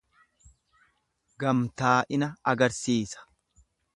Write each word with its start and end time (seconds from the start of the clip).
Gamtaa'ina 1.43 2.31
agarsiisa. 2.53 3.29